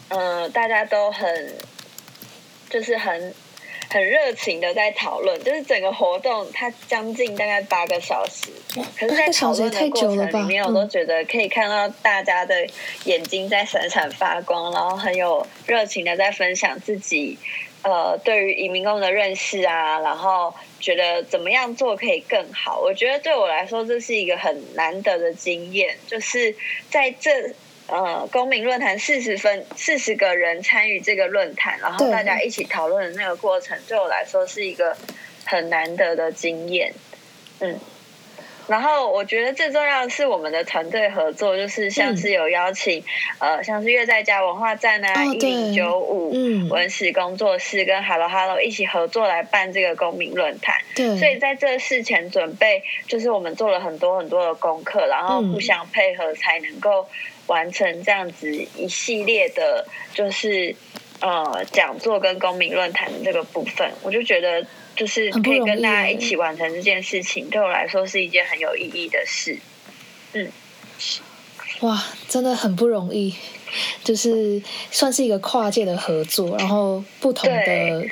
[0.10, 1.54] 嗯，大家都很，
[2.70, 3.34] 就是很
[3.90, 8.50] 很热情的在讨论，就是整个活动它将近大概八个小时，
[8.98, 12.68] 可是，在讨论的过程里面，我都觉得可以看到大家的
[13.06, 17.38] 眼睛在闪闪发光，然后很有热情的在分享自己。
[17.84, 22.82] 呃，对于移民工的认识啊，然后觉得怎么样做可以更好？
[22.82, 26.54] 我觉得对我来说，这是一个很难得的经验，就是
[26.90, 27.32] 在这
[27.88, 34.98] 呃公民论坛四十分四十个人参与这个论坛，然后大家一起讨论的那个过程，对我来说是一个
[35.46, 36.94] 很难得的经验，
[37.62, 37.80] 嗯。
[38.68, 43.04] 然后我觉得最重要的是我们的团队合作，就是像是有邀请，
[43.40, 46.32] 呃，像是月在家文化站啊，一零九五
[46.70, 50.76] 文史工作室跟 Hello Hello 一起合作来办这个公民论坛。
[50.96, 57.06] 对，所以在这事前准备，就是我们做了很多很多的功课，然后互相配合，才能够
[57.48, 60.74] 完成这样子一系列的，就是
[61.20, 63.92] 呃讲座跟公民论坛的这个部分。
[64.04, 64.66] 我就觉得。
[64.96, 69.58] 就是可以跟大家一起完成这件事情，对我来说是一件很有意义的事。
[70.34, 70.52] 嗯，
[71.82, 73.34] 哇，真的很不容易，
[74.04, 78.06] 就是算是一个跨界的合作，然后不同的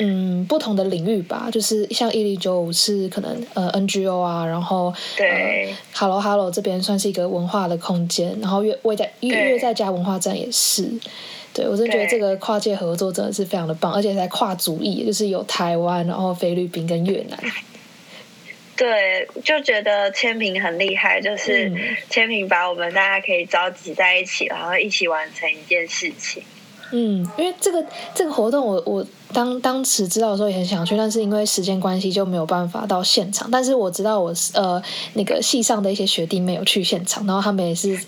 [0.00, 10.88] 嗯不同的领域吧，就是像一零九五是可能呃 NGO 啊，然后对 Hello Hello 这边算是一个文化的空间，然后越为在越越在家文化站也是。
[11.58, 17.36] 对，我真的觉得这个跨界合作真的是非常的棒，而且在跨族裔，就是有台湾，然后菲律宾跟越南。
[18.76, 21.68] 对，就觉得千平很厉害，就是
[22.08, 26.40] 千平把我们大家可以召集在一起，然后一起完成一件事情。
[26.92, 33.50] 嗯，因为这个这个活动，我我当当时知道的时候也很想去，但是因为时间关系就没有办法到现场。
[33.50, 34.80] 但是我知道我呃
[35.14, 37.98] 那个系上的一些学弟妹有去现场，然后他们也是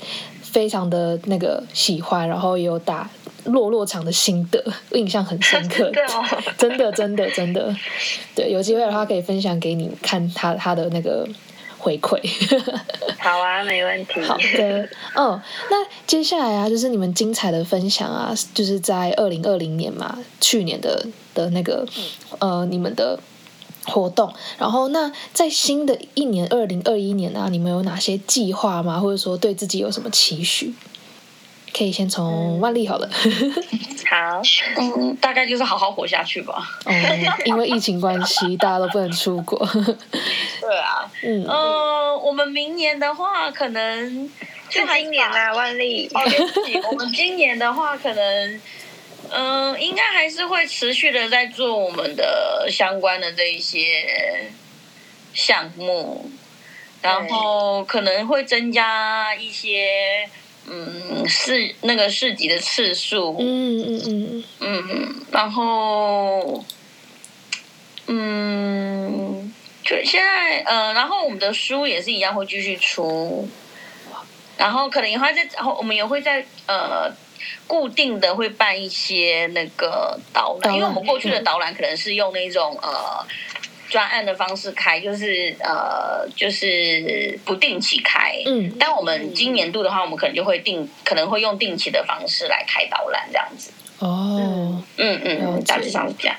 [0.40, 3.10] 非常的那个喜欢，然后也有打。
[3.44, 5.90] 落落场的心得，印象很深刻，
[6.58, 7.74] 真的真的真的，
[8.34, 11.26] 对，有机会的话可以分享给你看他他的那个
[11.78, 12.20] 回馈。
[13.18, 14.20] 好啊，没问题。
[14.24, 15.76] 好的，嗯，那
[16.06, 21.86] 接下来啊，就是你们精彩的分享啊，就是在二零二零年嘛，去年的的那个
[22.38, 23.18] 呃，你们的
[23.84, 24.32] 活动。
[24.58, 28.98] 然后，那在新的一年二零二一年啊，你们有哪些计划吗？
[28.98, 30.72] 或者说对自己有什么期许？
[31.72, 33.08] 可以先从万历好了。
[34.08, 34.42] 好，
[34.76, 36.68] 嗯，大概就是好好活下去吧。
[36.84, 36.92] 哦，
[37.44, 39.58] 因为疫情关系，大家都不能出国。
[40.60, 44.28] 对啊，嗯，呃，我们明年的话，可能
[44.68, 46.08] 就今年啊，万历。
[46.12, 46.20] 哦，
[46.90, 48.60] 我们今年的话，可能，
[49.30, 54.50] 嗯，应该还是会持续的在做我们的相关的这一些。
[55.32, 56.28] 项目，
[57.02, 60.28] 然后可能会增加一些
[60.68, 66.64] 嗯市那个市集的次数，嗯嗯嗯嗯，然后
[68.06, 69.52] 嗯，
[69.84, 73.48] 就现在呃，然后我们的书也是一样会继续出，
[74.56, 77.12] 然后可能也会在，然后我们也会在呃。
[77.66, 83.26] 固定的会办一些那个导览，因为我们过去的导览可能是用那种呃
[83.90, 88.32] 专案的方式开，就是呃就是不定期开。
[88.46, 93.70] 嗯，但我们今年度的话，我们可能就会定，可能会用定期的方式来开导览这样子。
[93.98, 96.36] 哦，嗯嗯，大致上是这样。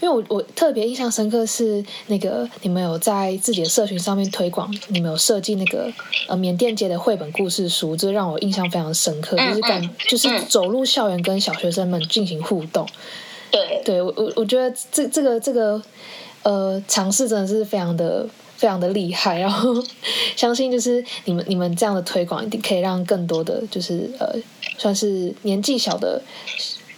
[0.00, 5.90] 因为我我特别印象深刻是那个你们有在自己的社群上面推广，你们有设计那个
[6.26, 12.86] 呃缅甸街的绘本故事书，这让我印象非常深刻，就是感就是走入校园跟小学生们进行互动。
[13.50, 15.80] 对，对我我我觉得这这个这个
[16.44, 18.26] 呃尝试真的是非常的
[18.56, 19.74] 非常的厉害，然后
[20.36, 24.28] 相信就是你们你们这样的推广一定可以让更多的就是呃
[24.78, 26.22] 算是年纪小的。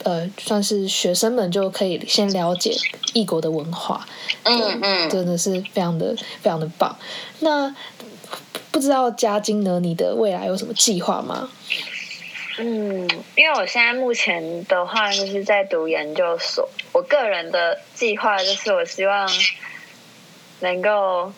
[0.04, 2.72] 呃，算是学生们就可以先了解
[3.12, 4.06] 异国的文化，
[4.44, 6.96] 嗯嗯，真的是非常的非常的棒。
[7.40, 7.74] 那
[8.70, 9.80] 不知道嘉金呢？
[9.80, 11.50] 你的未来有什么计划吗？
[12.58, 19.30] 嗯，因为我现在目前的话就是在读研究所，我个人的计划就是我希望
[20.60, 21.32] 能够。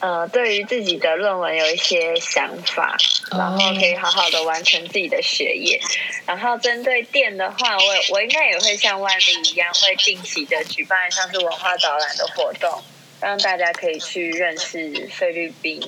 [0.00, 2.94] 呃，对于自己的论文有一些想法，
[3.30, 5.80] 然后可以好好的完成自己的学业。
[6.26, 12.82] 然后针对店的话，我我应该也会像万丽一样，会定期的举办像是文化导览的活动，
[13.18, 15.80] 让大家可以去认识菲律宾。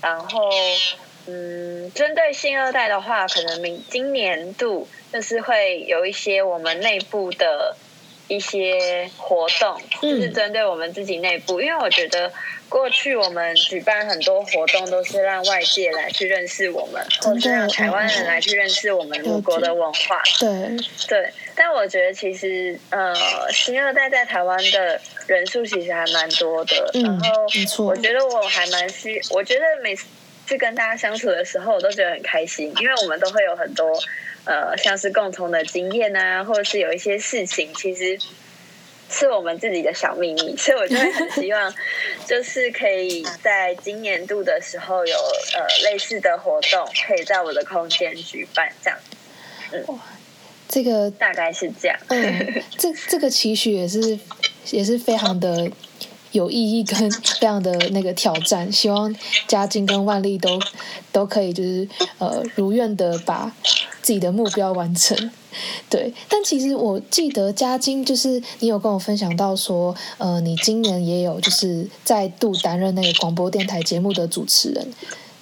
[0.00, 0.48] 然后，
[1.26, 7.76] 嗯，针对新二代的话，可能明今年度就是会有一些我们内部的
[8.28, 12.32] 一些活动，就是针对我们自己内部，因为我觉得。
[12.68, 20.20] 过去我们举办很多活动，都是让外界来去认识我们，或是让台湾人来去认识我们母国的文化。
[20.40, 23.14] 对对，但我觉得其实呃，
[23.52, 26.90] 新二代在台湾的人数其实还蛮多的。
[26.92, 27.46] 然后，
[27.84, 29.96] 我觉得我还蛮需，我觉得每
[30.46, 33.98] 次跟大家相处的时候，我都觉得很开心，因为我们都会有很多
[34.44, 38.18] 呃，像是共同的经验啊，或者是有一些事情，其实。
[39.08, 41.72] 是我们自己的小秘密，所以我就会很希望，
[42.26, 45.14] 就是可以在今年度的时候有
[45.54, 48.98] 呃类似的活动，可以在我的空间举办这样。
[49.70, 50.00] 嗯，
[50.68, 51.96] 这个大概是这样。
[52.08, 54.18] 嗯，这这个期许也是
[54.72, 55.70] 也是非常的
[56.36, 59.14] 有意义跟非常的那个挑战，希望
[59.48, 60.60] 嘉靖跟万丽都
[61.10, 63.50] 都可以就是呃如愿的把
[64.02, 65.30] 自己的目标完成。
[65.88, 74.86] 对，但其实我记得嘉金就是你有跟我分享到说，呃，你今年也有就是再度担任那个广播电台节目的主持人，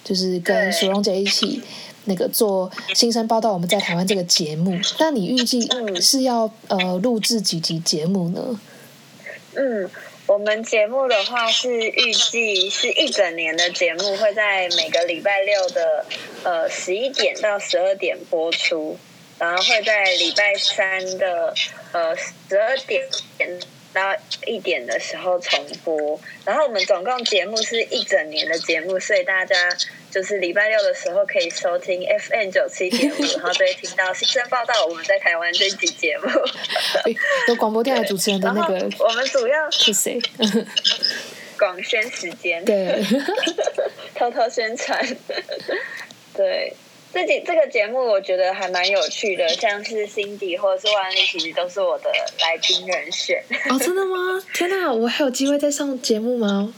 [0.05, 1.61] 就是跟苏荣姐一起
[2.05, 3.51] 那个做新生报道。
[3.51, 5.67] 我们在台湾这个节目，那你预计
[5.99, 8.57] 是要呃录制几集节目呢？
[9.57, 9.89] 嗯，
[10.27, 16.05] 我们节目的话是预计是一整年的节目，会在每个礼拜六的
[16.43, 18.97] 呃十一点到十二点播出。
[19.37, 21.53] 然后会在礼拜三的
[21.91, 23.03] 呃十二点
[23.93, 26.17] 到一点的时候重播。
[26.45, 29.55] 然后我们总共节目是一整年的节目，所以大家
[30.15, 34.85] 就是礼拜六的时候可以收听 FM 九七点五， 然后就会听到新生报道。
[34.85, 36.29] 我们在台湾这集节目，
[37.49, 40.17] 有广播电台主持人的那个，我们主要是谁？
[41.59, 43.03] 广宣时间，对，
[44.15, 45.05] 偷偷宣传，
[46.33, 46.73] 对。
[47.11, 52.09] 自己这个节目我觉得还蛮有趣的，像是 Cindy 或者是万丽，其实都是我的
[52.41, 53.41] 来宾人选。
[53.69, 54.41] 哦，真的吗？
[54.53, 56.73] 天哪，我还有机会再上节目吗？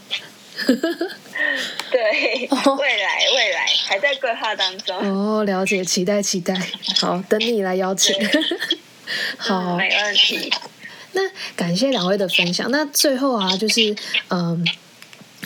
[1.90, 4.96] 对，未来未来还在规划当中。
[4.98, 6.54] 哦，了解，期待期待。
[7.00, 8.14] 好，等你来邀请。
[9.38, 10.52] 好，没问题。
[11.12, 11.22] 那
[11.56, 12.70] 感谢两位的分享。
[12.70, 13.96] 那最后啊，就是
[14.28, 14.66] 嗯，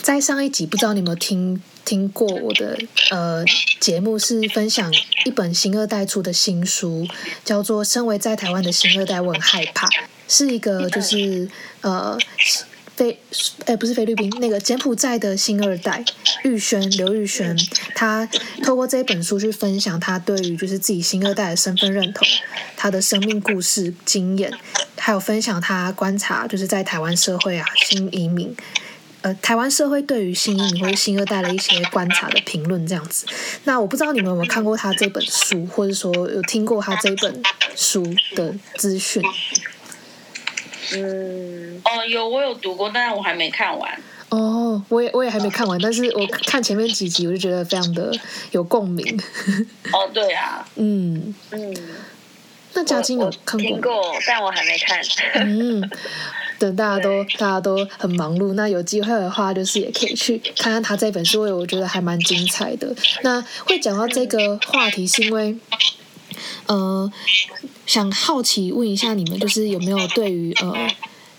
[0.03, 1.63] 在上一集不知道你有没有听。
[1.85, 2.79] 听过我的
[3.11, 3.45] 呃
[3.81, 4.89] 节目是分享
[5.25, 7.05] 一本新二代出的新书，
[7.45, 9.89] 叫做《身为在台湾的新二代，我很害怕》，
[10.29, 11.49] 是一个就是
[11.81, 12.17] 呃
[12.97, 13.19] 菲
[13.67, 16.05] 哎不是菲律宾那个柬埔寨的新二代
[16.45, 17.57] 玉轩刘玉轩，
[17.95, 18.29] 他
[18.63, 22.27] 透过这本书去分享他对于就是自己新二代的身份认同，
[22.77, 24.53] 他的生命故事经验，
[24.99, 28.55] 还有分享他观察就是在台湾社会啊新移民。
[29.23, 33.25] 呃，台湾社会对于新移民或者新二代的一些观察的评论这样子，
[33.63, 37.41] 那我不知道你们有没有看过他这本书，或者说有听过他这本
[37.77, 39.23] 书的资讯？
[40.97, 43.93] 嗯，哦，有，我有读过，但是我还没看完。
[44.31, 48.13] 哦，哦，我也我也还没看完，但是我看前面几集，我就觉得非常的
[48.53, 49.05] 有共鸣。
[49.93, 51.77] 哦，对啊，嗯嗯，
[52.75, 53.69] 那嘉靖有看过？
[53.69, 55.01] 听过，但我还没看。
[55.45, 55.91] 嗯，
[56.59, 62.95] 等大家都大家都很忙碌，那有机会的话，就是也可以去看看他这本书，我觉得还蛮精彩的。
[63.23, 65.55] 那会讲到这个话题，是因为，
[66.67, 67.13] 呃，
[67.87, 70.89] 想好奇问一下你们，就是有没有对于呃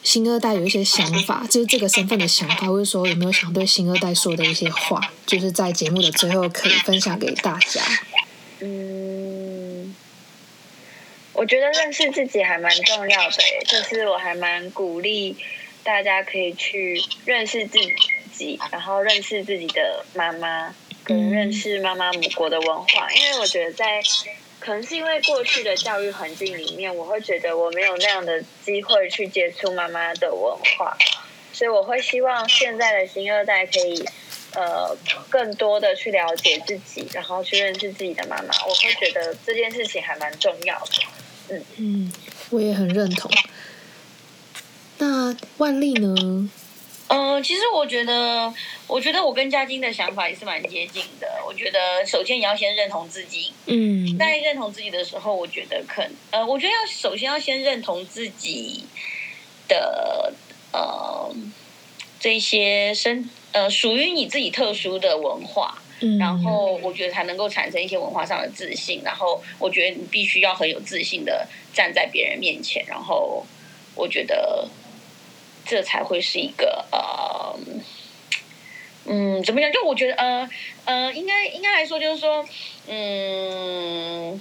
[0.04, 7.82] 新二代有一些想法，就是这个身份的想法，或者说有没有想对新二代说的一些话，就是在节目的最后可以分享给大家。
[8.60, 9.96] 嗯，
[11.34, 15.36] 我觉得认识自己还蛮重要的诶，就是我还蛮鼓励
[15.84, 17.78] 大家可以去认识自
[18.34, 20.74] 己，然后认识自己的妈妈，
[21.04, 24.02] 跟认识妈妈母国的文化，因为我觉得在
[24.64, 30.98] 可能是因为过去的教育环境里面，我会觉得我没有那样的机会去接触妈妈的文化，
[31.52, 34.06] 所以我会希望现在的新二代可以。
[34.56, 34.96] 呃，
[35.32, 40.92] 更多的去了解自己，然后去认识自己的妈妈，我会觉得这件事情还蛮重要的。
[41.50, 42.14] 嗯嗯，
[42.52, 43.32] 我也很认同。
[45.00, 46.48] 那万丽呢？
[47.14, 48.52] 呃，其实我觉得，
[48.88, 51.28] 我觉得我跟嘉晶的想法也是蛮接近的。
[51.46, 53.54] 我觉得首先你要先认同自己。
[53.68, 54.18] 嗯。
[54.18, 58.84] 在认同自己的时候，我觉得可呃，我觉得要首先要先认同自己
[59.68, 60.34] 的
[60.72, 61.32] 呃
[62.20, 63.30] 这些身。
[63.52, 65.78] 呃，属于你自己特殊的文化，
[66.20, 69.04] 然后我觉得才能够产生一些文化上的自信。
[69.06, 73.46] 然后我觉得你必须要很有自信的站在别人面前，然后
[73.94, 74.68] 我觉得
[75.74, 77.58] 这才会是一个呃，
[79.08, 79.72] 嗯，怎么讲？
[79.72, 80.48] 就我觉得呃
[80.86, 82.46] 呃，应该应该来说就是说，
[82.88, 84.40] 嗯，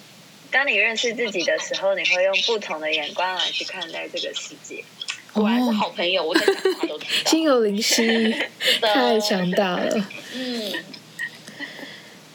[0.51, 4.85] 当你认识自己的时候，你会用不同的眼光来去看待这个世界。
[5.33, 7.31] 果然是好朋友，我在讲话都知道。
[7.31, 8.37] 心有灵犀，
[8.83, 10.07] 太强大了。
[10.35, 10.85] 嗯，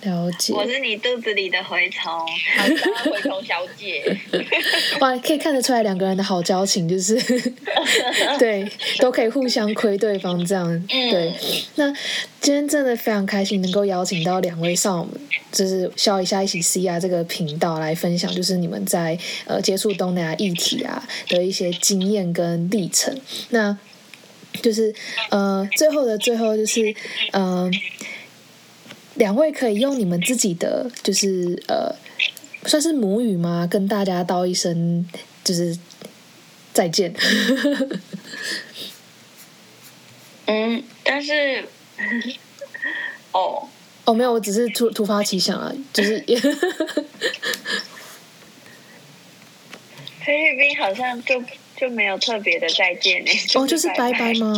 [0.02, 0.54] 了解。
[0.54, 2.12] 我是你肚子里的蛔虫，
[2.56, 2.76] 好的，
[3.12, 4.18] 蛔虫小姐。
[5.02, 7.16] 哇，可以看得出来两个人的好交情，就是
[8.38, 8.70] 对，
[9.00, 10.88] 都可以互相亏对方这样。
[10.88, 11.34] 对，
[11.76, 11.91] 那
[12.39, 15.14] 今天真的非常开心，能够邀请到两位上我们。
[15.50, 23.20] 就是笑一下一起 C 啊这个频道来分享，就是你们在呃接触东南亚议题啊的一些经验跟历程。
[23.50, 23.76] 那
[24.62, 24.93] 就是
[25.30, 26.93] 呃最后的最后就是
[27.32, 27.72] 呃
[29.18, 31.93] 两位可以用你们自己的就是呃
[32.65, 33.68] 算是母语吗？
[33.70, 35.05] 跟大家道一声
[35.43, 35.78] 就是
[36.74, 37.13] 再见。
[40.45, 41.68] 嗯，但是
[43.34, 43.68] 哦。
[44.05, 46.18] 哦，没有，我只是突突发奇想啊，就是
[50.24, 51.43] 菲律宾好像就
[51.76, 53.32] 就没有特别的再见呢。
[53.55, 54.53] 哦，就是拜拜吗？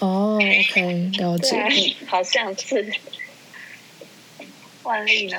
[0.00, 1.94] 哦，OK，了解。
[2.06, 2.90] 好像是。
[4.84, 5.36] 万历呢？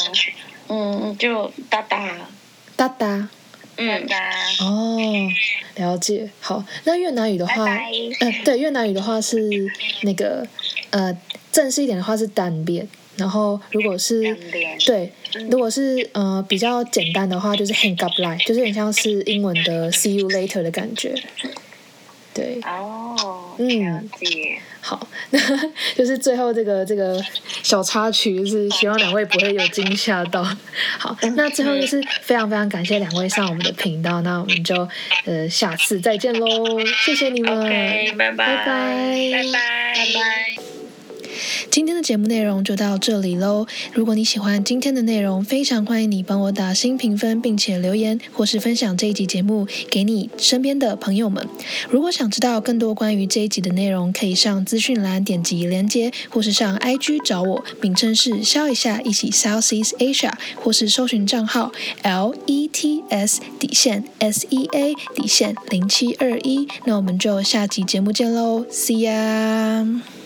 [0.67, 2.27] 嗯，就哒哒
[2.75, 3.29] 哒哒。
[3.77, 4.17] 嗯哒。
[4.61, 4.97] 哦，
[5.75, 6.29] 了解。
[6.39, 7.65] 好，那越南语的话，
[8.21, 9.39] 嗯，对，越南语的话是
[10.03, 10.47] 那个
[10.91, 11.15] 呃，
[11.51, 12.87] 正式一点的话是单边。
[13.17, 14.35] 然后，如果是
[14.85, 15.09] 对，
[15.49, 21.15] 如果是呃比较简单的话，就是 hang up line，就是很像是英文的 see you later 的感觉。
[22.35, 22.59] 对。
[22.63, 23.55] 哦。
[23.57, 24.07] 嗯。
[24.81, 25.39] 好， 那
[25.95, 27.19] 就是最后这个这个
[27.63, 30.43] 小插曲，就是希望两位不会有惊吓到。
[30.99, 34.87] 好，那最后就是非常非常感谢两位上我们的频道，那我们就
[35.25, 36.47] 呃下次再见喽，
[37.03, 37.63] 谢谢你们，
[38.15, 40.64] 拜拜，拜拜，拜拜，拜拜。
[41.69, 43.65] 今天的节目内容就到这里喽。
[43.93, 51.47] 如果你喜欢今天的内容，非常欢迎你帮我打新评分，并且留言或是分享这一集节目给你身边的朋友们。
[51.89, 61.71] 如果想知道更多关于这一集的内容，可以上资讯栏点击连接，或是上 IG 找我，名称是笑一下一起 Southeast Asia，或是搜寻账号
[62.03, 66.67] L E T S 底线 S E A 底线零七二一。
[66.85, 70.24] 那我们就下集节目见喽，See ya。